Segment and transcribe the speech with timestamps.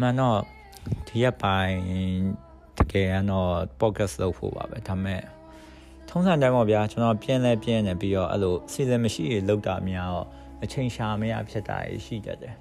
[0.00, 0.40] မှန်တော့
[1.08, 1.76] ဒီရက်ပိုင်း
[2.78, 5.22] တကယ်ကတော့ podcast လုပ်ဖို့ပါပဲဒါပေမဲ့
[6.08, 10.26] ထုံးစံတိုင်းပေါ့ဗျာကျွန်တော်ပြင်းလဲပြင်းနေပြီးတော့အဲ့လိုစီစဉ်မရှိရလောက်တာများတော့
[10.62, 12.54] အချိန်ရှာမရဖြစ်တာရှိတတ်တယ်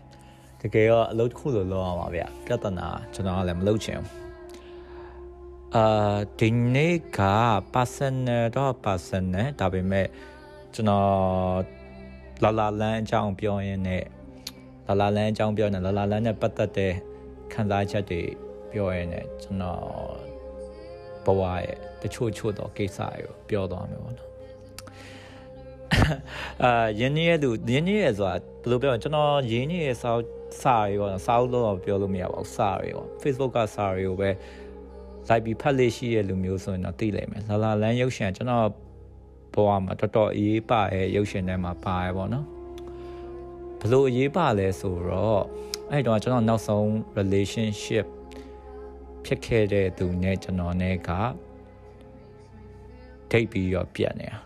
[0.61, 4.11] တကယ်တော့အလုပ်တစ်ခုလိုလုပ်အောင်ပါဗျာပြဿနာကျွန်တော်ကလည်းမလုပ်ချင်ဘူး
[5.75, 7.21] အာဒီနေ့က
[7.73, 10.07] personal တော့ personal ဒါပေမဲ့
[10.73, 11.07] ကျွန်တော်
[12.43, 14.03] လာလာလန်းအကြောင်းပြောရင်းနဲ့
[14.87, 16.93] လာလာလန်းအကြောင်းပြောနေလာလာလန်းနဲ့ပတ်သက်တဲ့
[17.53, 18.21] ခံစားချက်တွေ
[18.71, 19.81] ပြောရင်းနဲ့ကျွန်တော်
[21.25, 24.29] ဘဝရဲ့တချို့ချို့တော့ကိစ္စတွေကိုပြောသွားမယ်ပေါ့နော်
[26.63, 30.11] အာရင်းနှီးရဲ့သူရင်းနှီးရဲ့ဆိုတာဘယ်လိုပြောကျွန်တော်ရင်းနှီးရဲ့စာ
[30.61, 34.29] စာတွေပေါ့စာအုပ်တော့ပြောလို့မရပါဘူးစာတွေပေါ့ Facebook ကစာတွေကိုပဲ
[35.29, 38.67] လိုက်ပြီးဖတ်လေရှိရဲ့လူမျိုးဆိုရင်တော့သိလိမ့်မယ်လာလာလန်းရုပ်ရှင်ကျွန်တော်
[39.53, 42.45] ဘဝမှာတော်တော်အရေးပါရဲ့ရုပ်ရှင်ထဲမှာပါရပေါ့နော်
[43.81, 45.43] ဘလို့အရေးပါလဲဆိုတော့
[45.91, 46.87] အဲ့တော့ကျွန်တော်နောက်ဆုံး
[47.17, 48.05] relationship
[49.25, 51.09] ဖြစ်ခဲ့တဲ့သူနဲ့ကျွန်တော်နဲ့က
[53.31, 54.37] ဒိတ်ပြီးတော့ပြတ်နေတာ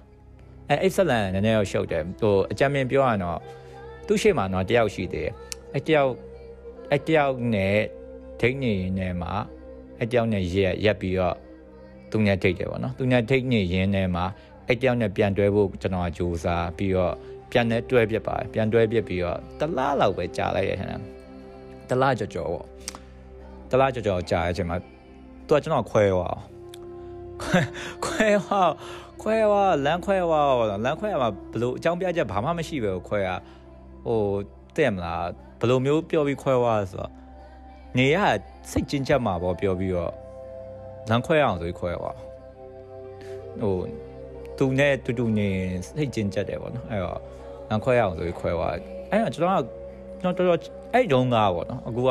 [0.67, 3.39] အဲအိတ်ဆက်လန်နည်းနည်းတော့ရှုပ်တယ်ဟိုအကြမ်းမြင်ပြောရတော့
[4.07, 5.31] သူ့ရှိမှတော့တယောက်ရှိသေးတယ်
[5.75, 6.11] အဲတယောက်
[6.91, 7.77] အဲတယောက်နဲ့
[8.39, 9.33] ဒိတ်နေနေမှာ
[9.99, 11.35] အဲတယောက်နဲ့ရက်ရက်ပြီးတော့
[12.11, 14.25] သူနဲ့ဒိတ်တယ်ပေါ့နော်သူနဲ့ဒိတ်နေရင်းနဲ့မှာ
[14.67, 17.13] အဲတယောက်နဲ့ပြန်တွဲဖို့ကျွန်တော်ကကြိုးစားပြီးတော့
[17.51, 21.20] ပြန်နဲ့တွဲပြစ်ပါတယ်ပြန်တွဲပြစ်ပြီးတော့တလားလောက်ပဲကြာလိုက်ရတဲ့
[21.91, 22.65] တလားကြော်ကြော်ပေါ့
[23.71, 24.77] တလားကြော်ကြော်ကြာတဲ့အချိန်မှာ
[25.47, 26.37] သူကကျွန်တော်ခွဲသွား
[28.05, 28.71] ခွဲသွား
[29.21, 30.47] ခွဲသွားလမ်းခွဲသွား
[30.85, 33.29] လမ်းခွဲမှာဘလို့အကြောင်းပြချက်ဘာမှမရှိပဲခွဲရ
[34.05, 34.21] ဟို
[34.77, 35.25] တဲ့မလား
[35.59, 37.11] ဘလို့မျိုးပြောပြီးခွဲသွားဆိုတော့
[37.97, 38.17] နေရ
[38.71, 40.13] စိတ်ကျဉ်ချက်မှာပေါ့ပြောပြီးတော့
[41.09, 42.17] လမ်းခွဲအောင်ဆိုပြီးခွဲသွား
[43.61, 43.75] ဟို
[44.57, 45.49] သူနဲ့တူတူနေ
[45.85, 47.19] စိတ်ကျဉ်ချက်တယ်ပေါ့နော်အဲ့တော့
[47.69, 48.73] လမ်းခွဲအောင်ဆိုပြီးခွဲသွား
[49.09, 49.80] အဲ့တော့ကျွန်တော်က
[50.21, 52.09] ကျွန်တော်တော်တော်အဲ့တုန်းကပေါ့နော်အခုက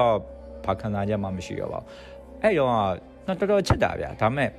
[0.64, 1.86] ဘာခံစားချက်မှမရှိတော့ပါဘူး
[2.42, 2.70] အဲ့တော့
[3.26, 4.50] တော့တော်တော်ချက်တာဗျာဒါပေမဲ့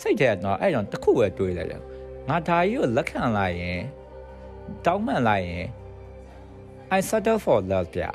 [0.00, 1.82] စိတ်ထဲကတော့အဲ့တော့တခုပဲတွေးလိုက်တယ်
[2.28, 3.80] ငါဒါကြီးကိုလက်ခံလိုက်ရင်
[4.86, 5.66] တောင်းမှန်လိုက်ရင်
[6.96, 8.10] I settle for love ဗျာ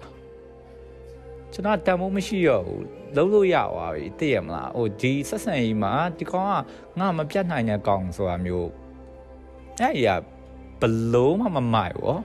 [1.53, 2.85] ကျွန်တော်တန်ဖိုးမရှိတော့ဘူး
[3.15, 8.69] လုံးလို့ရသွားပြီသိရမလားဟိုဒီဆက်ဆံရေးမှာဒီကောင်ကငါမပြတ်နိုင်တဲ့ကောင်ဆိုတာမျိုး
[9.81, 10.07] အဲ့ရ
[10.79, 10.81] ဘ
[11.13, 12.17] လုံးမှမမိုက်ဘော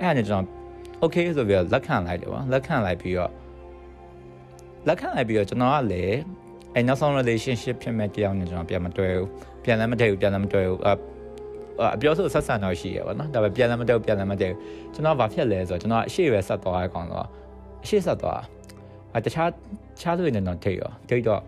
[0.00, 0.59] အဲ့ဒါနဲ့ကျွန်တော်
[1.04, 3.32] okay ဆိုပြီးတော့လက်ခံလိုက်တယ်ဗောလက်ခံလိုက်ပြီးတော့
[4.88, 6.16] လက်ခံလိုက်ပြီးတော့ကျွန်တော်ကလည်း
[6.74, 9.28] အဲနောက်ဆုံး relationship ဖြစ်မဲ့တရားနဲ့ကျွန်တော်ပြန်မတွေ့ဘူး
[9.64, 10.90] ပြန်လည်းမတည့်ဘူးပြန်လည်းမတွေ့ဘူးအ
[11.94, 17.26] အပြောဆိုဆက်ဆံတော့ရှိရပါတော့ဒါပေမဲ့ပြန်လည်းမတည့်ဘူးပြန်လည်းမတည့်ဘူးကျွန်တော်ဘာဖြစ်လဲဆိုတော့ကျွန်တော်အရှိပဲဆက်သွားရကောင်တော့
[17.84, 18.42] အရှိဆက်သွား
[19.16, 19.48] အတခြား
[20.00, 21.40] ခြားလို့နေတော့ထိတ်ရောထိတ်တော့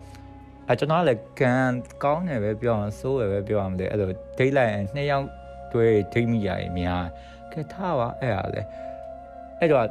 [0.70, 1.70] အကျွန်တော်လည်းကန်
[2.04, 4.08] ကောင်းတယ်ပဲပြောအောင်စိုးရပဲပြောအောင်လေအဲ့လို
[4.38, 5.26] ဒိတ်လိုက်ရင်နှစ်ယောက်
[5.72, 7.04] တွေ့ဒိတ်မိရရင်များ
[7.52, 8.62] ကဲထားပါအဲ့ဟာလေ
[9.62, 9.86] အဲ့တော့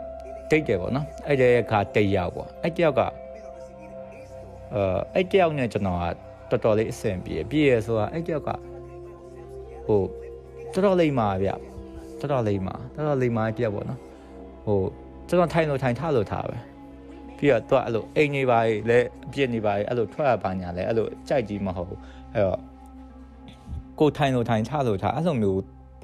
[0.52, 3.02] ဒိတ်တယ်ပေါ့နော်အဲ့တဲ့ကတယောက်ပေါ့အဲ့တယောက်က
[4.74, 4.82] အဲ
[5.16, 6.00] အဲ့တယောက်နဲ့ကျွန်တော်
[6.52, 8.50] ကတော်တော်လေးအဆင်ပြေပြေရဆိုတာအဲ့တယောက်က
[9.86, 10.02] ဟို
[10.74, 11.50] တော်တော်လေးမှာဗျ
[12.20, 14.00] တော်တော်လေးမှာတော်တော်လေးမှာတယောက်ပေါ့နော်
[14.66, 14.80] ဟို
[15.28, 16.58] ကျွန်တော်ထိုင်လို့ထိုင်ထားလို့ထားပဲ
[17.38, 18.59] ပြီးတော့သူကအဲ့လိုအိမ်နေပါ
[18.90, 22.00] လေအပြစ်နေပါလေအဲ့လိုထွက်ရပါညာလေအဲ့လိုကြိုက်ကြီးမဟုတ်ဘူး
[22.34, 22.59] အဲ့တော့
[24.00, 25.62] ကိုထိုင်လို့ထိုင်ထားလို့ထားအဲ့လိုမျိုး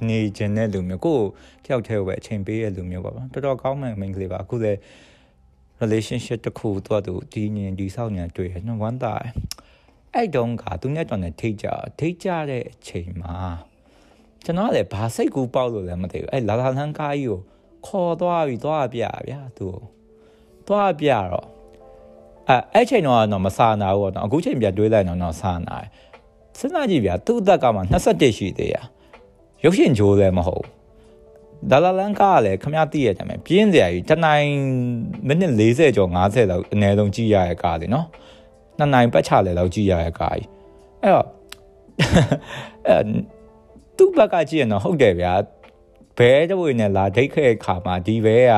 [0.08, 1.20] နေခြင်းတဲ့လူမျိုးကို
[1.66, 4.80] တယောက်တည်းပဲအချိန်ပေးရလူမျိုးပါဗျတော်တော်ကောင်းမှမိန်းကလေးပါအခုလည်း
[5.82, 9.14] relationship တစ်ခုသူကသူဒီညင်ဒီဆောက်ညံတွေ့ရနော်ဝမ်းသာ
[10.14, 11.68] အဲ့တုန်းကသူနဲ့တော်နဲ့ထိတ်ကြ
[12.00, 13.38] ထိတ်ကြတဲ့အချိန်မှာ
[14.44, 17.40] ကျွန်တော်ကလည်းဘာစိတ်ကူးပေါက်လို့လည်းမသိဘူးအဲ့လာလာလန်းကားကြီးကို
[17.88, 19.68] ခေါ်သွားပြီးသွားပြဗျာသူ
[20.68, 21.48] သွားပြတော့
[22.48, 25.90] အဲ့အဲ့ချိန်တော့တော့မစာနာဘူးပေါ့နော်အခုချိန်ပြန်တွေးလိုက်တော့တော့စာနာတယ်
[26.58, 28.76] စဉ်းစားကြည့်ဗျာသူ့အသက်ကမှ21ရှိသေးရ
[29.64, 30.66] ရုပ်ရှင်ဂျိုးလည်းမဟုတ်
[31.72, 34.48] ဒါလာလန်ကားကလည်းခမရသိရတယ်မယ်ပြင်းစရာကြီးတနိုင်
[35.28, 38.08] မိနစ်40ကျော်50လောက်အနည်းဆုံးကြည့်ရတဲ့ကားလေနော်
[38.78, 40.48] နှစ်နိုင်ပတ်ချလဲလောက်ကြည့်ရတဲ့ကားကြီး
[41.02, 41.28] အဲ့တော့
[42.88, 42.98] အဲ
[43.98, 45.34] သူ့ဘက်ကကြည့်ရင်တော့ဟုတ်တယ်ဗျာ
[46.18, 48.54] ဘဲတဝေနဲ့လာဒိတ်ခဲ့ခါမှာဒီဘဲက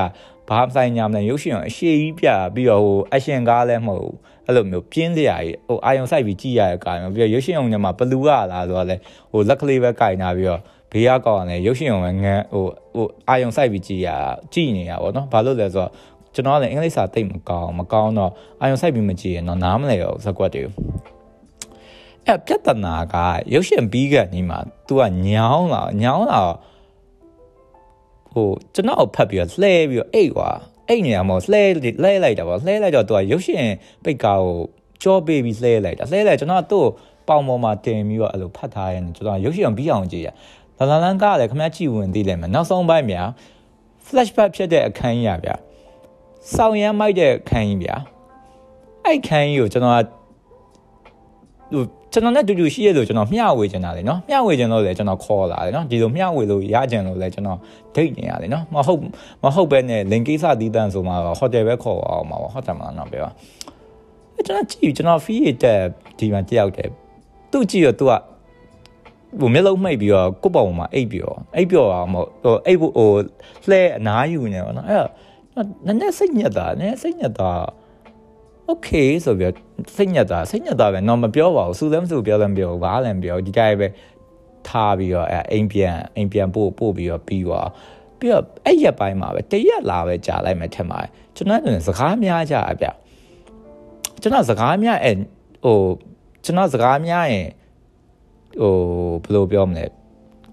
[0.49, 8.95] ဘာဆိုင်ညာမလဲရုပ်ရှင်အရှိကြီးပြပြီးတော့ဟိုအရှင်ကားလည်းမဟုတ်ဘူးအဲ့လိုမျိုးပြင်းစရာကြီးဟိုအာယုံဆိုင်ပြီးကြည့်ရတဲ့ကားမျိုးပြီးတော့ရုပ်ရှင်အောင်ညမှာဘလူးကလာဆိုတော့လေ
[9.31, 10.61] ဟိုလက်ကလေးပဲကင်ထားပြီးတော့
[10.91, 12.65] ဘေးကကောက်ရတယ်ရုပ်ရှင်အောင်ငန်းဟို
[12.95, 14.09] ဟိုအာယုံဆိုင်ပြီးကြည့်ရ
[14.53, 15.91] ကြည့်နေရပါတော့ဘာလို့လဲဆိုတော့
[16.33, 18.31] ကျွန်တော်လည်းအင်္ဂလိပ်စာသိမကောင်းမကောင်းတော့
[18.61, 20.61] အာယုံဆိုင်ပြီးမကြည့်ရင်တော့နားမလဲရောဇက်ကွက်တွေ
[22.25, 23.15] အဲ့ပြဿနာက
[23.53, 24.57] ရုပ်ရှင်ပြီးကနေမှ
[24.87, 26.41] तू ကညောင်းလာညောင်းလာ
[28.33, 30.49] ဟိုကျွန်တော်ဖတ်ပြီးတော့လှဲပြီးတော့အိတ်ကွာ
[30.87, 31.63] အိတ်နေရမဟုတ်လှဲ
[32.03, 33.67] လှဲလိုက်တာပေါ့လှဲလိုက်တော့ तू ကရုပ်ရှင်
[34.03, 34.57] ပိတ်ကားကို
[35.03, 36.85] ကြောပေးပြီးလှဲလိုက်တာလှဲလိုက်ကျွန်တော်သူ့
[37.27, 40.29] ပေါင်ပေါ်မှာတင်ပြီးတော့အဲ့လိုဖတ်ထားရင်ကျွန်တော်ရုပ်ရှင်ပြီးအောင်ကြည့်ရ
[40.79, 43.27] လာလာလန်ကလည်းခမကြည့်ဝင်သေးတယ်မနောက်ဆုံးပိုင်းများ
[44.05, 45.49] flashback ဖြစ်တဲ့အခန်းကြီးရဗျ
[46.55, 47.91] စောင်းရမ်းမိုက်တဲ့အခန်းကြီးဗျ
[49.05, 50.05] အဲ့ခန်းကြီးကိုကျွန်တော်က
[51.73, 51.83] ဟို
[52.13, 57.57] ကျွန်တော်နဲ့တူတူရှိရလို့ကျွန်တော်မျှဝေချင်တာလေနော်မျှဝေချင်လို့လေကျွန်တော်ခေါ်လာတယ်နော်ဒီလိုမျှဝေလို့ရကြင်လို့လေကျွန်တော်
[57.95, 58.99] ဒိတ်နေရတယ်နော်မဟုတ်
[59.43, 63.29] မဟုတ်ပဲနဲ့လင်ကိစ္စတီးတန်းဆိုမှတော့ဟိုတယ်ပဲခေါ်အောင်ပါဟုတ်တယ်မလားနော်ပြော
[64.35, 65.81] အဲကျွန်တော်ကြည့်ကျွန်တော် fee တက်
[66.19, 66.91] ဒီမှာတယောက်တည်း
[67.51, 68.13] သူ့ကြည့်ရသူက
[69.39, 73.11] ဟိုမျက်လုံးမှိတ်ပြီးတော့ကိုယ့်ပေါ်မှာအိပ်ပြီးတော့အိပ်ပြောအောင်မဟုတ်ဟိုအိပ်ဖို့ဟို
[73.69, 75.09] လှဲအနားယူနေတော့နော်အဲ့တော့
[75.85, 77.51] နည်းနည်းစိတ်ညက်တာနည်းစိတ်ညက်တာ
[78.69, 79.53] okay ဆိုပြီး
[79.95, 83.87] စိတ်ညက်တာစိတ်ညက်တာပဲတော့မပြောပါဘူးစူလည်းမစူပြောလည်းမပြောဘာလည်းမပြောဒီတိုင်းပဲ
[84.67, 87.69] ထားပြီးတော့အဲအိမ်ပြန်အိမ်ပြန်ပို့ပို့ပြီးတော့ပြီးသွား
[88.19, 92.87] ပြီးတော့အဲ့ရက်ပိုင်းမှာပဲတရက်လာပဲကြာလိုက်မှထင်ပါတယ်ကျွန်တော်ကစကားများကြအဗျ
[94.21, 95.11] ကျွန်တော်စကားများအဲ
[95.63, 95.77] ဟို
[96.45, 97.47] ကျွန်တော်စကားများရင်
[98.59, 98.73] ဟို
[99.23, 99.85] ဘယ်လိုပြောမလဲ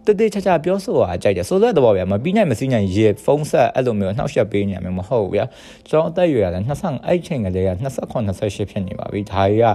[0.06, 5.44] တတိချာချာပြောဆိုတာကြိုက်တယ်ဆိုတော့တော့ဗျာမပြီးနိုင်မစည်းနိုင်ရေဖုန်းဆက်အဲ့လိုမျိုးနှောက်ယှက်ပေးနေရမယ်မဟုတ်ဘူးဗျာ
[5.88, 9.66] ကျွန်တော်အသက်အရွယ်ရတယ်25အဲ့ချိန်ကလေးက28 28ဖြစ်နေပါပြီဒါတွေက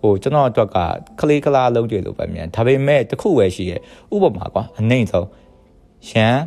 [0.00, 0.78] ဟိုကျွန်တော်အတွက်က
[1.20, 3.80] ကလေးကလားလုံးတွေလို့ပဲမြန်ဒါပေမဲ့တခုပဲရှိရဲ့
[4.14, 5.28] ဥပမာကွာအနိုင်ဆုံး
[6.10, 6.38] ရန်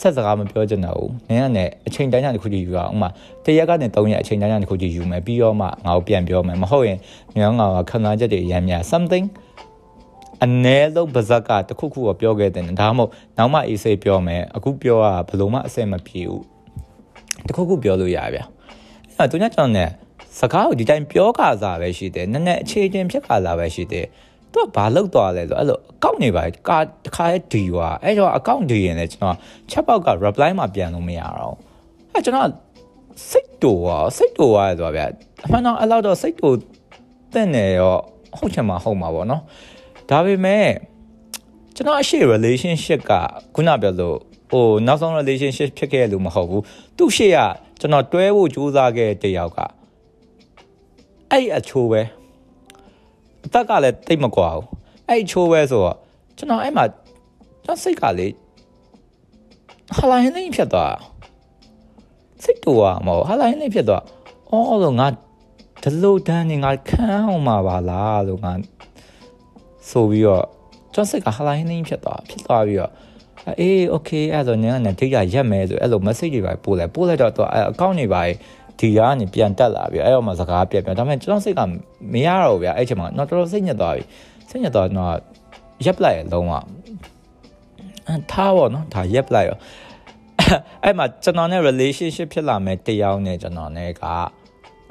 [0.00, 3.08] ဆက်စကားမပြောချင်တော့ဘူးနင်းကလည်းအချိန်တိုင်းတစ်ခုကြည့်ယူအောင်ဥမာ
[3.44, 6.98] တရက်ကနေ3ရက်အချိန်တိုင်းတစ်ခုကြည့်ယူမယ်ပြီးတော့မှငါ့ကိုပြန်ပြောမယ်မဟုတ်ရင်
[7.38, 9.26] ငါငါခံစားချက်တွေရမ်းများ something
[10.44, 16.44] အ ਨੇ ဆုံးပါဇက်ကတခုခုကိုပြောခဲ့တယ်ဒါမှမဟုတ်နောက်မှအေးစိတ်ပြောမယ်အခုပြောတာဘလို့မှအဆင်မပြေဘူး
[17.46, 18.44] တခုခုပြောလို့ရဗျအဲ့
[19.18, 19.80] တော့သူညကျွန်တော်ね
[20.38, 24.06] စကားကိုဒီတိုင်းပြောခါစားပဲရှိတယ်နည်းနည်းအခြေချင်းဖြစ်ခါစားပဲရှိတယ်
[24.52, 29.36] သူကဘာလောက်သွားလဲဆိုအဲ့လိုအကောင့်နေပါကာတစ်ခါရဲ့ဒီွာအဲ့တော့အကောင့်ဒီရင်လည်းကျွန်တော်
[29.70, 31.56] ချက်ပေါက်က reply မှာပြန်လို့မရတော့
[32.12, 32.50] အဲ့ကျွန်တော်
[33.30, 35.02] စိတ်တူွာစိတ်တူွာရဆိုတာဗျ
[35.44, 36.48] အမှန်တော့အဲ့လောက်တော့စိတ်တူ
[37.32, 37.96] တင့်နေရော
[38.38, 39.42] ဟုတ်ချင်မှာဟုတ်မှာပေါ့နော်
[40.10, 40.68] ဒါပေမဲ့
[41.74, 43.12] ကျွန်တော်အရှိ relationship က
[43.54, 44.16] ခုနပြောလို့
[44.50, 46.62] ဟိုနောက်ဆုံး relationship ဖြစ်ခဲ့လို့မဟုတ်ဘူး
[46.96, 47.38] သူ့ရှေ့က
[47.80, 49.58] ကျွန်တော်တွဲဖို့ကြိုးစားခဲ့တဲ့တယောက်က
[51.30, 52.02] အဲ့အချိုးပဲ
[53.44, 54.66] အသက်ကလည်းတိတ်မကွာဘူး
[55.08, 55.96] အဲ့အချိုးပဲဆိုတော့
[56.36, 56.84] ကျွန်တော်အဲ့မှာ
[57.64, 58.28] ကျွန်တော်စိတ်ကလေ
[59.96, 60.96] ဟာလိုင်းလေးဖြစ်သွား
[62.42, 64.04] စိတ်တူอ่ะမဟုတ်ဟာလိုင်းလေးဖြစ်သွား
[64.50, 65.06] အော်လို့ငါ
[65.82, 68.52] ဒီလိုတန်းနေငါခံအောင်မှာပါလားလို့ငါ
[69.90, 70.44] ဆိုပြီးတော့
[70.94, 72.92] ကျွန်းစစ်ကဟလိုင်းနေဖြစ်သွားဖြစ်သွားပြီးတော့
[73.60, 78.22] အေး okay အဲ့ဆိုညကနေဒိတ်ရရက်မယ်ဆိုအဲ့လို message တွေပါပို့လိုက်ပို့လိုက်တော့သူအကောင့်တွေပါ
[78.80, 81.60] ဒီကနေပြန်တက်လာပြီအဲ့တော့မှစကားပြတ်ပြန်ဒါပေမဲ့ကျွန်တော်စိတ်က
[82.12, 84.02] မရတော့ဗျာအဲ့ချိန်မှာတော့တော်တော်စိတ်ညစ်သွားပြီ
[84.50, 85.14] စိတ်ညစ်သွားတော့
[85.84, 86.52] ရက်ပလိုက်အလုံးက
[88.08, 89.58] အထားပေါ့နော်ဒါရက်ပလိုက်ရော
[90.82, 94.02] အဲ့မှာကျွန်တော်နဲ့ relationship ဖြစ်လာမယ်တရားနဲ့ကျွန်တော်နဲ့က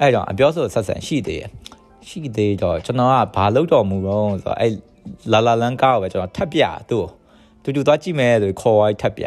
[0.00, 1.50] အဲ့တော့အပြောဆိုဆက်ဆံရှိသေးတယ်
[2.08, 4.72] ရှိသေးတော့ကျွန်တော်ကဘာလုပ်တော်မူတော့ဆိုတော့အဲ့
[5.32, 7.06] လာလာလန်ကားကိုပဲကျွန်တော်ထပ်ပြသူ့
[7.62, 9.24] တူတူသွားကြည့်မယ်ဆိုခေါ်သွားထပ်ပြ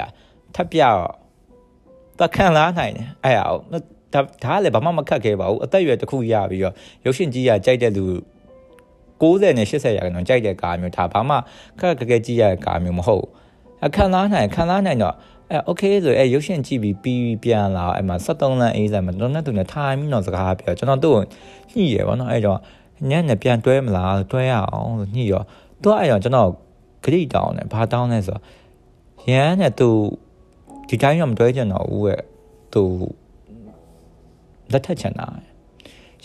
[0.56, 1.12] ထပ်ပြတော့
[2.20, 3.58] တခံလာနိုင်တယ်အဲ့အောင်
[4.14, 6.74] ဒါဒါလည်းဘာမှမခက်ခဲပါဘူးအသက်အရွယ်တစ်ခုရပြီးတော့
[7.06, 8.06] ရုပ်ရှင်ကြီးရကြိုက်တဲ့လူ
[9.22, 11.36] 60နဲ့80ရာခိုင်နှုန်းကြိုက်တဲ့ကားမျိုးဒါဘာမှ
[11.80, 13.26] ခက်ခက်ခဲကြီးရတဲ့ကားမျိုးမဟုတ်
[13.86, 15.16] အခန်းသားနိုင်ခန်းသားနိုင်တော့
[15.52, 21.24] အဲ okay ဆိုအဲရုပ်ရှင်ကြည့်ပြီးပြီးပြန်လာအဲ့မှာ73လမ်းအေးဆိုင်မှာတော်တော်နဲ့သူနဲ့ထိုင်ပြီးတော့စကားပြောကျွန်တော်သူ့ကို
[21.72, 22.62] ညှိရယ်ဗောနော်အဲ့ကြောင့်
[23.10, 25.44] ညံ့နဲ့ပြန်တွဲမလားတွဲရအောင်ညှိရော
[25.82, 26.50] သူကအဲ့ကြောင့်ကျွန်တော်
[27.04, 28.42] ဂရိတောင်းတယ်ဘာတောင်းလဲဆိုတော့
[29.32, 29.90] ရန်နဲ့သူ
[30.90, 32.22] ဒီတိုင်းတော့မတွဲကြတော့ဘူးရဲ့
[32.74, 32.84] သူ
[34.72, 35.28] လက်ထက်ချင်တာ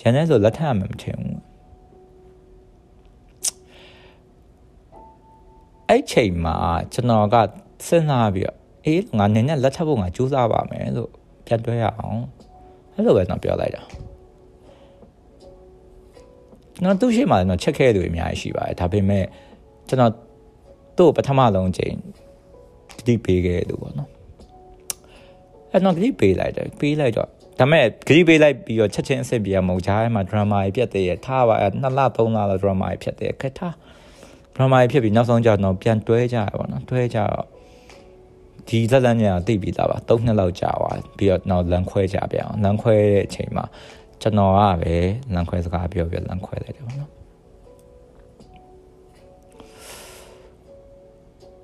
[0.00, 1.40] ရန်နဲ့ဆိုလက်ထက်မှမထင်ဘူး
[5.88, 6.56] အဲ့ချိန်မှာ
[6.92, 7.36] ကျွန်တော်က
[7.86, 11.10] စဉ်းစားပြီးတော့ အေးငါနင်းနဲ့လက်ထပ်ဖို့ငါကြိုးစားပါမယ်လို့
[11.46, 12.20] ပြန်တွဲရအောင်
[12.94, 13.82] အဲ့လိုပဲကျွန်တော်ပြောလိုက်တာ
[16.82, 19.24] ကျွန်တော်သူ့ရှိမှကျွန်တော်ချက်ခဲ့သူအများကြီးရှိပါတယ်ဒါပေမဲ့
[19.88, 20.12] ကျွန်တော်
[20.98, 21.94] သူ့ပထမဆုံးချိန်
[23.06, 24.10] ဒီပေးခဲ့သူပေါ့နော်
[25.70, 27.28] အဲ့တော့ဒီပေးလိုက်တယ်ပေးလိုက်တော့
[27.60, 33.74] ဒါမဲ့ဂရီပေးလိုက်ပြီးတော့ချက်ချင်းအဆင်ပြေအောင်မဟုတ်ကြားထဲမှာဒရမာကြီးပြတ်သေးရထားပါနှစ်လသုံးလလောက်ဒရမာကြီးဖြစ်သေးခက်ထား
[34.54, 37.53] ဒရမာကြီးဖြစ်ပြီးနောက်ဆုံးကျတော့ပြန်တွဲကြရပါတော့တွဲကြတော့
[38.68, 43.64] ဒီဇက်လန်ညာသိပြီးသားပါ၃နှစ်လောက်ကြာသွားပြီးတော့နောက်လန်ခွဲကြပြန်အောင်လန်ခွဲတဲ့အချိန်မှာ
[44.22, 44.94] ကျွန်တော်ကပဲ
[45.34, 47.10] လန်ခွဲစကားပြောပြလန်ခွဲလိုက်တယ်ပေါ့နော်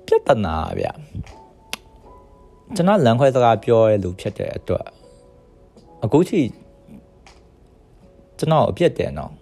[0.05, 0.87] ပြဿနာဗျ
[2.75, 4.85] ကျွန်တော်လန်ခွဲစကားပြောရလို့ဖြစ်တဲ့အတွက်
[6.03, 6.49] အခုချိန်
[8.39, 9.33] ကျွန်တော်အပြစ်တယ်နော်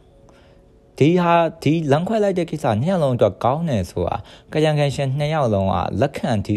[0.98, 4.18] ဒီဟာဒီလမ်းခွဲလိုက်တဲ့ကိစ္စနှစ်ယောက်လုံးအတွက်ကောင်းတယ်ဆိုတာ
[4.54, 6.56] ကရန်ကန်ရှင်နှစ်ယောက်လုံးကလက်ခံဒီ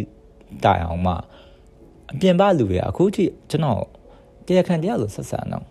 [0.65, 1.15] တိုင်အောင်မှ
[2.13, 3.83] အပြင်ပလူတွေအခုထိကျွန်တော်
[4.47, 5.65] တရားခံတရားလို့ဆက်ဆံတော့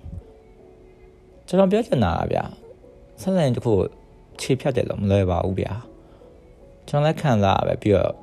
[1.47, 2.43] ကျွန်တော်ပြောချင်တာကဗျာ
[3.21, 3.73] ဆက်ဆံတခု
[4.41, 5.73] ခြေဖြတ်တယ်လို့မလွယ်ပါဘူးဗျာ
[6.88, 8.13] ကျွန်တော်လက်ခံလာပဲပြီးတော့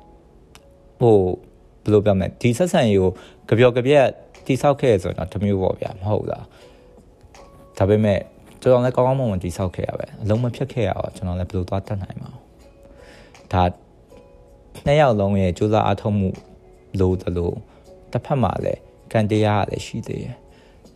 [0.99, 1.15] ဟို
[1.83, 3.11] ဘယ်လိုပြောမလဲဒီဆက်ဆံရေးကို
[3.47, 4.07] ကြပြောကြပြက်
[4.45, 6.45] တိဆောက်ခဲ့ဆိုတော့တမျိုးပေါ့ဗျာမဟုတ်လား
[7.77, 8.19] ဒါပေမဲ့
[8.61, 12.31] ကျွန်တော်လည်းကောင်းကောင်းမွန်မွန်တည်ဆောက်ခဲ့ရပဲအလုံးမဖြတ်ခဲ့ရတော့ကျွန်တော်လည်းဘယ်လိုသွားတတ်နိုင်မှာ
[13.53, 13.63] ဒါ
[14.85, 16.27] နှစ်ယောက်လုံးရဲ့စူးစမ်းအားထုတ်မှု
[16.99, 17.55] လို့တလို့
[18.11, 18.81] တစ်ဖက်မှာလည်း
[19.11, 20.37] ကန်တရားလည်းရှိသေးတယ်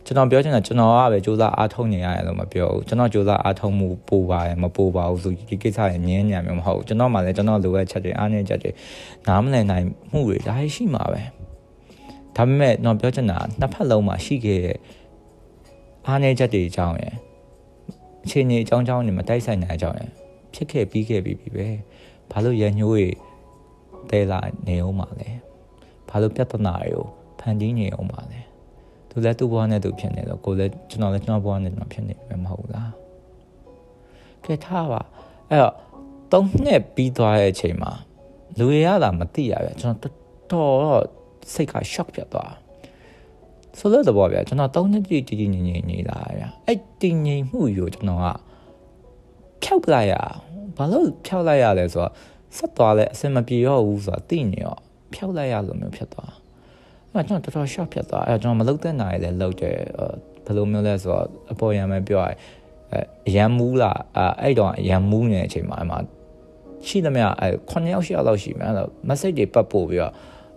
[0.06, 8.70] ကျွန်တော်ပြောချင်တာကျွန်တော်ကပဲစူးစမ်းအားထုတ်နေရတယ်လို့မပြောဘူးကျွန်တော်စူးစမ်းအားထုတ်မှုပိုပါရမပိုပါဘူးဆိုဒီကိစ္စရမြင်းညာမျိုးမဟုတ်ဘူးကျွန်တော်မှလည်းကျွန်တော်လိုအပ်ချက်တွေအားနည်းချက်တွေ
[9.28, 11.22] နားမလည်နိုင်မှုတွေဒါရှိမှာပဲ
[12.36, 14.78] ဒါပေမဲ့ကျွန်တော်ပြောချင်တာနှစ်ဖက်လုံးမှာရှိခဲ့တဲ့
[16.06, 17.14] အားနည်းချက်တွေအကြောင်းရယ်
[18.24, 20.10] အခြေအနေအကြောင်းအကြောင်းတွေမတိုက်ဆိုင်တဲ့အကြောင်းရယ်
[20.54, 21.68] ဖြစ်ခဲ့ပြီးခဲ့ပြီးပြီပဲ
[22.30, 23.06] ဘာလို့ရညှိုးတွေ
[24.10, 25.43] တဲလာနေအောင်ပါလဲ
[26.14, 27.06] ဘာလို့ပြဿနာတွေကို
[27.40, 28.40] ဖန်တီးနေအောင်ပါလဲ
[29.10, 32.92] သူလည်းသူ့ဘဝနဲ့သူဖြစ်နေတော့ကိုလည်းကျွန်တော်လည်းကျွန်တော်ဘဝနဲ့ကျွန်တော်ဖြစ်နေပဲမဟုတ်လား
[34.44, 35.02] ကဲထားပါ
[35.50, 35.74] အဲ့တော့
[36.32, 37.92] သုံးနှစ်ပြီးသွားတဲ့အချိန်မှာ
[38.58, 40.12] လူရရတာမသိရပဲကျွန်တော်
[40.50, 41.04] တော်တော်
[41.52, 42.52] စိတ်က shock ဖြစ်သွား
[43.78, 48.26] ဆိုလို့တော့ဗျာကျွန်တော်သုံးနှစ်ကြည့်ကြည့်ငြိမ်ငြိမ်နေလာဗျာအဲ့တည်ငြိမ်မှုယူကျွန်တော်က
[49.62, 50.14] ဖြောက်လိုက်ရ
[50.76, 52.12] ဘာလို့ဖြောက်လိုက်ရလဲဆိုတော့
[52.56, 54.76] ဆက်သွားလဲအစင်မပြေတော့ဘူးဆိုတာသိနေရော
[55.14, 56.32] ဖြောက်လိုက်ရလို့မျိုးဖြစ်သွား
[57.12, 59.76] အဲ့ကျွန်တော်တော်တော် shock ဖြစ်သွားအဲ့ကျွန်တော်မလုတ်တဲ့နိုင်လဲလုတ်တယ်
[60.44, 62.30] ဘယ်လိုမျိုးလဲဆိုတော့အပေါ်ရံပဲပြောရ
[63.28, 63.92] အရန်မူးလာ
[64.42, 65.96] အဲ့တော့အရန်မူးနေတဲ့အချိန်မှာအမှ
[66.86, 70.12] ရှိသမျှအဲ9ယောက်10ယောက်လောက်ရှိမယ်အဲ့တော့ message တွေပတ်ပို့ပြီးတော့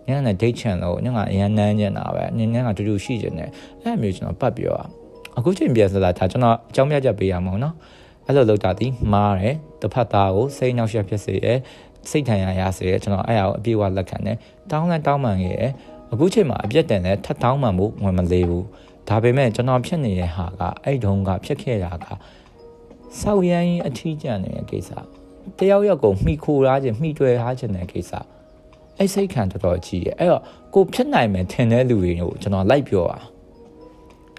[0.08, 3.50] ညနေ date ချန်လို့ညကအရန်နန်းနေတာပဲညညကတူတူရှိနေတယ်
[3.82, 4.86] အဲ့မျိုးကျွန်တော်ပတ်ပြီးတော့
[5.38, 7.74] အခုချိန်ပြန်စလာဒါကျွန်တော်အကြောင်းပြချက်ပေးရမှာနော်
[8.26, 11.58] အဲ့လိုလုပ်တာဒီမားတယ်တစ်ဖက်သားကိုစိတ်နှောက်ယှက်ဖြစ်စေတယ်
[12.10, 14.36] စိတ်ထန်ရရစေတယ်ကျွန်တော်အဲ့အရာကိုအပြည့်အဝလက်ခံတယ်
[14.70, 15.72] တောင်းလဲတောင်းမှန်ခဲ့တယ်
[16.12, 18.66] အခုချိန်မှာအပြက်တန်လဲထပ်တောင်းမှန်မှုဝင်မလေးဘူး
[19.08, 22.06] ဒါပေမဲ့ကျွန်တော်ဖြစ်နေတဲ့ဟာကအဲ့တုန်းကဖြစ်ခဲ့တာက
[23.20, 24.90] စောက်ရမ်းအထီးကျန်နေတဲ့ကိစ္စ
[25.58, 28.12] တယောက်ယောက်ကိုမှီခိုထားခြင်းမှီတွေ့ထားခြင်းတဲ့ကိစ္စ
[28.98, 30.42] အဲ့စိတ်ခံတော်တော်ကြီးရဲ့အဲ့တော့
[30.74, 33.18] ကိုဖြစ်နိုင်မယ်ထင်တဲ့လူတွေကိုကျွန်တော်လိုက်ပြောတာ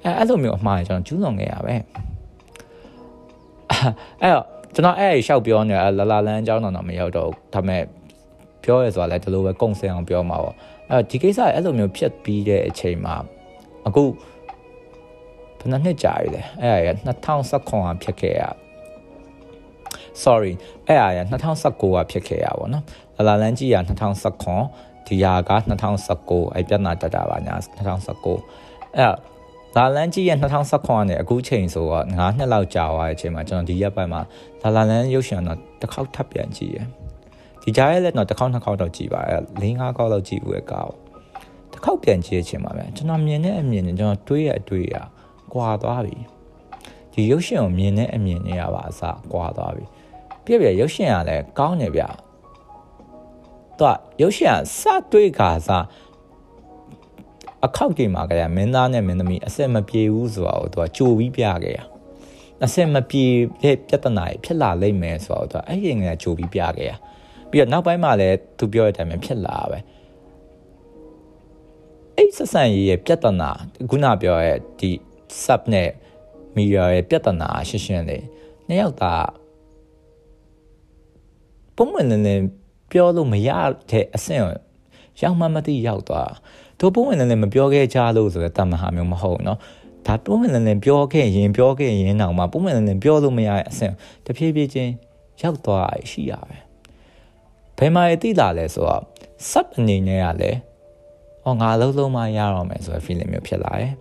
[0.03, 1.75] အဲ့အဲ့လိုမျိုးအမှားကျွန်တော်ကျူးလွန်ခဲ့ရပဲ
[4.21, 4.45] အဲ့တော့
[4.79, 7.83] ကျွန်တော်အဲ့ရှောက်ပြောနေလာလာလန်းအကြောင်းတော့မရောက်တော့ဒါပေမဲ့
[8.63, 10.55] ပြောရဲဆိုတာလည်းဒီလိုပဲကုံစင်အောင်ပြောမှာပေါ့
[10.89, 13.15] အဲ့ဒီကိစ္စအဲ့လိုမျိုးဖြစ်ပြီးတဲ့အချိန်မှာ
[13.87, 14.03] အခု
[15.59, 17.13] ဘယ်နှစ်ကြာပြီလဲအဲ့ဒါ
[17.51, 18.41] 2019ကဖြစ်ခဲ့ရ
[20.23, 20.53] sorry
[20.87, 21.19] အဲ့ဒါရ
[21.61, 22.83] 2019ကဖြစ်ခဲ့ရပါတော့နော်
[23.15, 23.77] လာလာလန်းကြီးက
[24.49, 25.51] 2019ဒီဟာက
[25.99, 29.13] 2019အဲ့ပြဿနာတက်တာပါညာ2019အဲ့
[29.75, 30.37] လာလန်းကြီးရဲ့
[30.73, 34.21] 2019နဲ့အခုချိန်ဆိုတော့9နှစ်လောက်ကြာသွားတဲ့အချိန်မှာကျွန်တော်ဒီရက်ပိုင်းမှာ
[34.61, 36.87] လာလာလန်းရုပ်ရှင်တော့တစ်ခေါက်ထပ်ပြန်ကြည့်ရယ်
[37.63, 40.87] ဒီကြားရဲ့လက်တော့တစ်ခေါက်နှစ်ခေါက်တော့ကြည့်ပါအဲ့၄၅ခေါက်တော့ကြည့်ဘူးရဲ့ကော
[41.71, 44.95] တစ်ခေါက်ပြန်ကြည့်ချင်ပါပဲကျွန်တော်မြင်တဲ့အမြင်နဲ့ကျွန်တော်တွေးရအတွေးရ
[45.53, 46.17] ကွာသွားပြီ
[47.13, 49.01] ဒီရုပ်ရှင်ကိုမြင်တဲ့အမြင်တွေရပါအစ
[49.33, 49.85] ကွာသွားပြီ
[50.45, 52.03] ပြည့်ပြည့်ရုပ်ရှင်ကလည်းကောင်းနေဗျ
[53.79, 55.85] တော့ရုပ်ရှင်ကစတွေးခါစား
[57.65, 61.79] အခောက်တွေမှာကမင်းသားနဲ့မင်းသမီးအဆက်မပြေဘူးဆိုတော့သူကကြိုပြီးပြခဲ့ရ
[62.65, 63.25] အဆက်မပြေ
[63.63, 66.91] တဲ့ပြဿနာတွေဖြစ်လာလိမ့်မယ်ဆိုတော့သူကအဲ့ဒီငယ်ကြိုပြီးပြခဲ့ရ
[67.49, 69.79] ပြီးတော့နောက်ပိုင်းမှာလည်းသူပြောတဲ့အတိုင်းပဲဖြစ်လာပဲ
[72.15, 73.49] အဲ့ဆက်ဆံရေးရဲ့ပြဿနာ
[73.89, 74.91] ခုနပြောရဲ့ဒီ
[75.43, 75.89] sub နဲ့
[76.55, 78.23] mirror ရဲ့ပြဿနာရှင်းရှင်းလေး
[78.67, 79.29] နှစ်ယောက်သား
[81.75, 82.45] ပုံမှန်လည်း
[82.91, 83.49] ပြောလို့မရ
[83.91, 84.41] တဲ့အဆင့်
[85.21, 86.31] ရောက်မှမသိရောက်သွား
[86.79, 89.59] သူပုံဝင်လည်းမပြောခဲ့ကြလို့ဆိုတဲ့တမဟာမျိုးမဟုတ်နော်
[90.07, 93.93] ဒါပုံဝင်လည်းပြောခဲ့ရင်ပြောခဲ့ရင်တောင်မှပုံဝင်လည်းပြောလို့မရတဲ့အဆင့်
[94.25, 94.91] တဖြည်းဖြည်းချင်း
[95.41, 96.57] ရောက်သွားရှိရပဲ
[97.77, 99.03] ဘယ်မှာရတိလာလဲဆိုတော့
[99.49, 100.59] sub အနေနဲ့ကလည်း
[101.45, 103.93] အော်ငါလုံးလုံးမရတော့မယ်ဆိုတဲ့ feeling မျိုးဖြစ်လာတယ်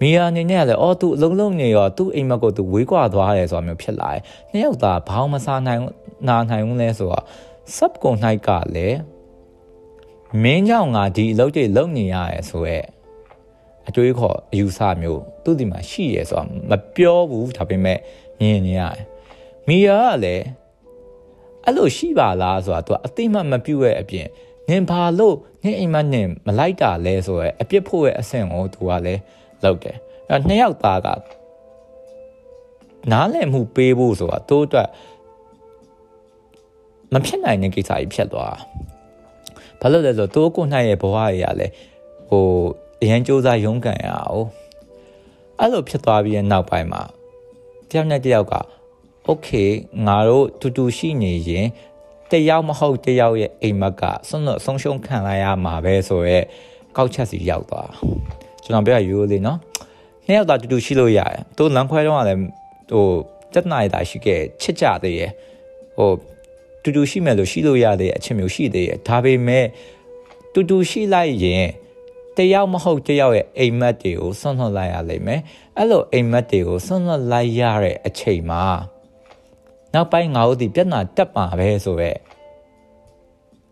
[0.00, 5.80] မီယာအနေနဲ့ကလည်းအော်သူအလုံးလုံးနေရောသူ့အိမ်မက်ကိုသူဝေးကွာသွားတယ်ဆိုတာမျိုးဖြစ်လာတယ်နှစ်ယောက်သားဘာမှမစားနိုင်
[6.28, 7.24] နာနိုင်ဘူးလဲဆိုတော့
[7.76, 8.14] sub ကို၌
[8.46, 8.98] ကလည်း
[10.40, 12.80] မင်းကြောင့်ငါဒီအလုပ်တွေလုပ်နေရရဲဆိုရဲ
[13.88, 17.98] အတွေးခေါ်အယူဆမျိုးသူ့ဒီမှာရှိရဲဆိုတာမပြောဘူးဒါပေမဲ့
[18.40, 19.04] မြင်နေရတယ်
[19.68, 20.44] မီယာကလည်း
[21.64, 24.26] အဲ့လိုရှိပါလားဆိုတာသူကအသိမှမပြုတ်ရဲ့အပြင်
[24.68, 29.20] နင်ဘာလို့နင်အိမ်မနင်မလိုက်တာလဲဆိုရဲအပြစ်ဖို့ရဲ့အဆင့်ကိုသူကလည်း
[29.64, 29.96] လုပ်တယ်
[30.28, 31.08] အဲ့နှစ်ယောက်သားက
[33.10, 34.88] နားလည်မှုပေးဖို့ဆိုတာသူ့အတွက်
[37.12, 38.56] မဖြစ်နိုင်တဲ့ကိစ္စကြီးဖြစ်သွား
[39.81, 41.73] ဘာလို့လဲဆိုတော့သူ့ကိုနိုင်ရဲ့ဘဝကြီးကလည်း
[42.29, 42.45] ဟို
[43.01, 44.45] အရန်စူးစမ်းရုန်းကန်ရအောင်
[45.59, 47.03] အဲ့လိုဖြစ်သွားပြီးတဲ့နောက်ပိုင်းမှာ
[47.89, 48.53] တယောက်နဲ့တယောက်က
[49.25, 49.49] โอเค
[50.07, 51.67] ငါတို့တူတူရှိနေရင်
[52.31, 56.39] တယောက်မဟုတ်တယောက်ရဲ့အိမ်မက်ကဆုံးတော့ဆုံးရှုံးခံလိုက်ရမှာပဲဆိုရဲ
[56.97, 57.91] ကောက်ချက်စီရောက်သွား
[58.63, 59.59] ကျွန်တော်ပြောရရိုးလေးနော်
[60.25, 62.41] နှစ်ယောက်သာတူတူရှိလို့ရတယ်သူလမ်းခွဲတော့ကလည်း
[62.91, 63.05] ဟို
[63.53, 65.31] တက်နိုင်တာရှိခဲ့ချစ်ကြသေးရဲ့
[65.97, 66.09] ဟို
[66.82, 69.66] တူတူရှိမယ်လို့ရှိလို့ရတဲ့အချက်မျိုးရှိသေးရဲ့ဒါပေမဲ့
[70.52, 71.68] တူတူရှိလိုက်ရင်
[72.36, 75.40] တယောက်မဟုတ်တယောက်ရဲ့အိမ်မက်တွေကိုဆွန့်လွတ်လိုက်ရလိမ့်မယ်
[75.76, 78.62] အဲ့လိုအိမ်မက်တွေကိုဆွန့်လွတ်လိုက်ရတဲ့အချိန်မှာ
[79.94, 82.10] နောက်ပိုင်းငါတို့ဒီပြဿနာတက်မှာပဲဆိုပဲ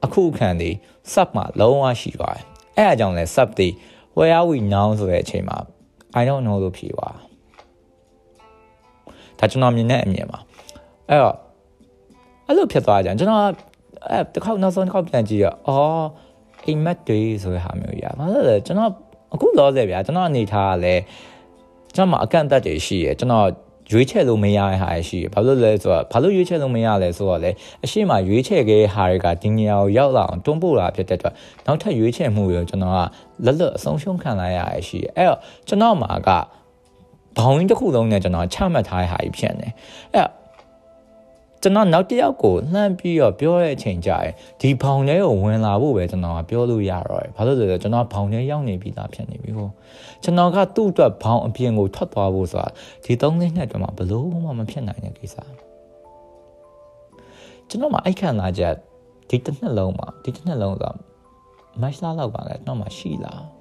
[0.04, 0.70] အခုခံဒီ
[1.12, 2.44] sub မှာလုံးဝရှိသွားတယ်
[2.76, 3.68] အဲ့အကြောင်းလဲ sub ဒီ
[4.16, 5.58] where are we now ဆိုတဲ့အချိန်မှာ
[6.20, 7.08] I don't know လို့ဖြေပါ
[9.38, 10.38] ဒါကျွန်တော်မြင်တဲ့အမြင်ပါ
[11.08, 11.36] အဲ့တော့
[12.50, 13.42] အဲ့လိုဖြစ်သွားကြကျွန်တော်
[14.10, 16.04] အဲ့တစ်ခေါက်နောက်ဆုံးတစ်ခေါက်ပြန်ကြည့်ရအော်
[16.66, 18.90] အိမ်မက်တွေဆိုတဲ့ဟာမျိုးကြီးอ่ะဘာလို့လဲကျွန်တော်
[19.34, 21.02] အခုလောဆယ်ဗျာကျွန်တော်အနေထားကလည်း
[21.94, 23.46] ကျွန်တော်မှာအကန့်အသတ်တွေရှိရကျွန်တော်
[23.92, 27.50] ရွေးချယ်လို့မရတဲ့ဟာရှိတယ်။ဘာလို့လဲဆိုတော့ဘာလို့ရွေးချယ်လို့မရလဲဆိုတော့လေ
[27.84, 31.34] အရှိမရွေးချယ်ခဲ့တဲ့ဟာတွေကဒီနေရာကိုရောက်လာအောင်တွန်းပို့တာဖြစ်တဲ့အတွက်
[31.66, 32.98] နောက်ထပ်ရွေးချယ်မှုတွေကျွန်တော်က
[33.44, 35.38] လက်လွတ်အဆုံးရှုံးခံလိုက်ရရရှိတယ်။အဲ့တော့
[35.68, 36.30] ကျွန်တော်မှာက
[37.38, 39.68] ဘောင်းရင်းတစ်ခုလုံးနဲ့ကျွန်တော်ချမှတ်ထားတဲ့ဟာကြီးဖြစ်နေ။
[40.14, 40.26] အဲ့
[41.62, 49.68] ကျွန်တော်နောက်တစ်ယောက်ကိုလှမ်းပြီးတော့ပြောတဲ့အချိန်ကျရင်ဒီဘောင်ထဲကိုဝင်လာဖို့ပဲကျွန်တော်ကပြောလို့ရတော့တယ်။ဘာလို့လဲဆိုတော့ကျွန်တော်ဘောင်ထဲရောက်နေပြီးသားဖြစ်နေပြီဟို။
[50.22, 52.68] ကျွန်တော်ကသူ့အတွက်ဘောင်အပြင်ကိုထွက်သွားဖို့ဆိုတာ
[53.04, 55.36] ဒီ၃နှစ်နဲ့တည်းမှာဘလို့မှမဖြစ်နိုင်တဲ့ကိစ္စ။
[57.68, 58.74] ကျွန်တော်မှအိုက်ခံလာချက်
[59.30, 60.94] ဒီတစ်နှစ်လုံးမှာဒီတစ်နှစ်လုံးဆို
[61.80, 63.40] မတ်လလောက်ပါလေတော့မှရှိလား။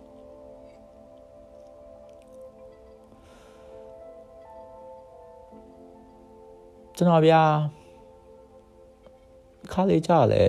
[6.96, 7.44] ကျွန်တော်ဗျာ
[9.74, 10.42] ခါလေးကြလဲ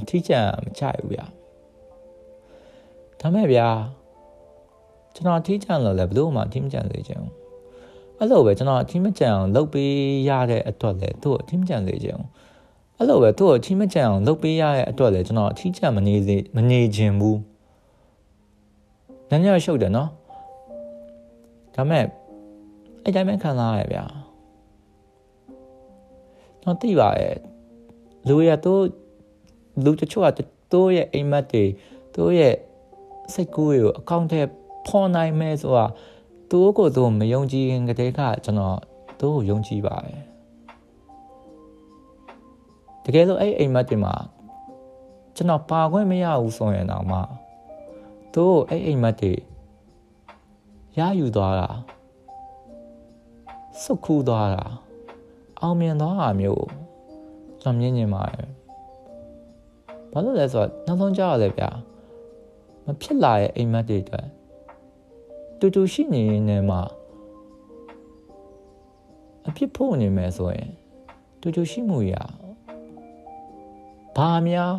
[0.00, 1.26] အထီးကျန်မကြိုက်ဘူးဗျာ
[3.20, 3.68] ဒါမဲ့ဗျာ
[5.14, 7.32] ကျွန်တော်အထီးကျန်လို့လည်းဘလို့မှအထီးမကျန်စေချင်ဘူး
[8.18, 9.94] အဲ့လိုပဲကျွန်တော်အထီးမကျန်အောင်လုပ်ပေး
[10.28, 12.28] ရတဲ့အတွက်လည်းသူ့အထီးမကျန်စေချင်ဘူး
[12.96, 17.38] အဲ့လိုပဲသူ့အထီးမကျန်အောင်လုပ်ပေးရတဲ့အတွက်လည်းကျွန်တော်အထီးကျန်မနေစေမနေခြင်းဘူး
[19.30, 20.10] နည်းနည်းရှုပ်တယ်နော်
[21.74, 22.04] ဒါမဲ့
[23.04, 24.04] အဲ့တိုင်းပဲခံစားရဗျာ
[26.66, 27.36] တော့သိပါရဲ့
[28.28, 28.82] လူရတို့
[29.84, 30.40] လူတချို့က
[30.72, 31.64] တို့ရဲ့အိမ်မက်တွေ
[32.16, 32.54] တို့ရဲ့
[33.32, 34.40] စိတ်ကူးတွေကိုအကောင့်ထဲ
[34.86, 35.86] ဖော်နိုင်မယ်ဆိုတာ
[36.50, 38.78] တို့ကိုတို့မယုံကြည်ခင်ကတည်းကကျွန်တော်
[39.20, 40.22] တို့ကိုယုံကြည်ပါတယ်
[43.04, 44.14] တကယ်လို့အဲ့အိမ်မက်တွေမှာ
[45.36, 47.18] ကျွန်တော်ပါခွင့်မရဘူးဆိုရင်တော့မှ
[48.34, 49.32] တို့အဲ့အိမ်မက်တွေ
[50.98, 51.68] ရယူသွားတာ
[53.82, 54.64] စုတ်ခူးသွားတာ
[55.60, 56.66] အောင်မြင်သွားတာမျိုး
[57.60, 58.48] ကျွန်တော်မြင်နေပါတယ်
[60.12, 61.70] ဘာလို့လဲဆိုတော့နောက်ဆုံးကြောက်ရတယ်ဗျာ
[62.84, 64.26] မဖြစ်လာရဲ့အိမ်မက်တွေအတွက်
[65.58, 66.80] တူတူရှိနေနေမှာ
[69.46, 70.70] အဖြစ်ဖို့နေမယ်ဆိုရင်
[71.40, 72.14] တူတူရှိမှုရ
[74.16, 74.72] ဘာများ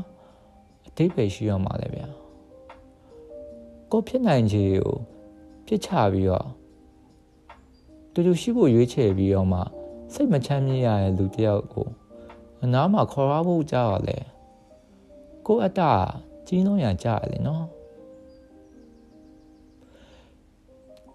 [0.87, 2.07] အတိတ်ပဲရှိရမှာလဲဗျာ
[3.91, 4.95] ကိုဖြစ်နိုင်ခြေကို
[5.65, 6.47] ပြစ်ချပြီးတော့
[8.13, 9.61] တူတူရှိဖို့ရွေးချယ်ပြီးတော့မှ
[10.13, 11.87] စိတ်မချမ်းမြေ့ရတဲ့လူတယောက်ကို
[12.63, 14.17] အနားမှာခေါ်ရဖို့ကြောက်ရလေ
[15.47, 15.81] ကိုအတ္တ
[16.47, 17.65] ကြီးလုံးရကြရလေနော်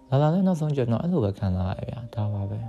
[0.09, 2.59] လာလာနဲ့နောက်ဆုံးကျွန်တော်အဲ့လိုပဲခံစားရဗျာဒါပါပဲ